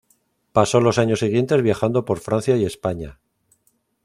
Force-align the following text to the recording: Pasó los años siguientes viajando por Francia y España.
Pasó 0.51 0.81
los 0.81 0.97
años 0.97 1.19
siguientes 1.19 1.61
viajando 1.61 2.05
por 2.05 2.19
Francia 2.19 2.57
y 2.57 2.65
España. 2.65 3.19